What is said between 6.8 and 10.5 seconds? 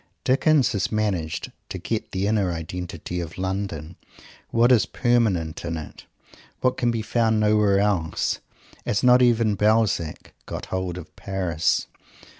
be found nowhere else; as not even Balzac